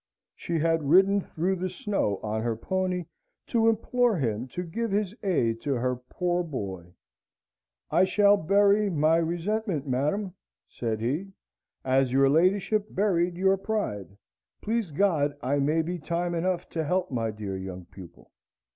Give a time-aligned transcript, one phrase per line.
[0.35, 3.05] She had ridden through the snow on her pony,
[3.45, 6.95] to implore him to give his aid to her poor boy.
[7.91, 10.33] "I shall bury my resentment, madam,"
[10.67, 11.27] said he,
[11.85, 14.17] "as your ladyship buried your pride.
[14.59, 18.31] Please God, I maybe time enough to help my dear young pupil!"